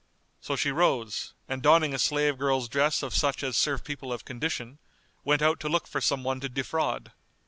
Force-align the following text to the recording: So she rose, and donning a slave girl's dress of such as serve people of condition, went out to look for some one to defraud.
So 0.39 0.55
she 0.55 0.71
rose, 0.71 1.35
and 1.47 1.61
donning 1.61 1.93
a 1.93 1.99
slave 1.99 2.39
girl's 2.39 2.67
dress 2.67 3.03
of 3.03 3.13
such 3.13 3.43
as 3.43 3.55
serve 3.55 3.83
people 3.83 4.11
of 4.11 4.25
condition, 4.25 4.79
went 5.23 5.43
out 5.43 5.59
to 5.59 5.69
look 5.69 5.85
for 5.85 6.01
some 6.01 6.23
one 6.23 6.39
to 6.39 6.49
defraud. 6.49 7.11